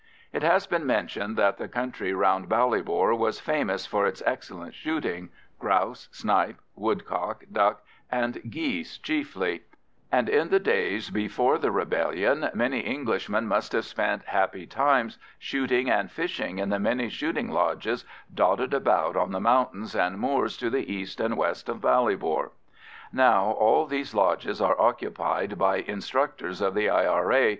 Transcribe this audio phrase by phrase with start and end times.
[0.33, 5.29] It has been mentioned that the country round Ballybor was famous for its excellent shooting,
[5.59, 9.61] grouse, snipe, woodcock, duck, and geese chiefly;
[10.11, 15.87] and in the days before the rebellion many Englishmen must have spent happy times shooting
[15.87, 20.71] and fishing in the many shooting lodges dotted about on the mountains and moors to
[20.71, 22.49] the east and west of Ballybor.
[23.13, 27.49] Now all these lodges are occupied by instructors of the I.R.A.